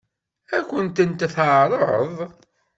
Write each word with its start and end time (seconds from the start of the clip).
Ad 0.55 0.63
kent-tent-teɛṛeḍ? 0.69 2.15